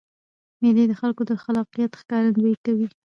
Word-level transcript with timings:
مېلې 0.61 0.83
د 0.87 0.93
خلکو 1.01 1.21
د 1.29 1.31
خلاقیت 1.43 1.91
ښکارندویي 2.01 2.55
کوي. 2.65 2.87